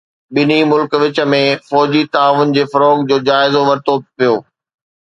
[0.35, 4.35] ٻنهي ملڪن وچ ۾ فوجي تعاون جي فروغ جو جائزو ورتو ويو